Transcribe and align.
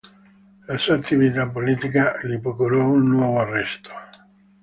La 0.65 0.79
sua 0.79 0.95
attività 0.95 1.47
politica 1.47 2.19
gli 2.25 2.39
procurò 2.39 2.87
un 2.89 3.07
nuovo 3.07 3.39
arresto. 3.41 3.91